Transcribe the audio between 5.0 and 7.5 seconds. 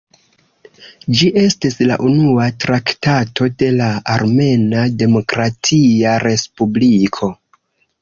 Demokratia Respubliko.